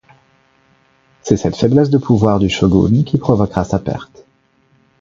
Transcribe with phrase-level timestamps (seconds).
[1.21, 4.25] C'est cette faiblesse de pouvoir du shogun qui provoquera sa perte.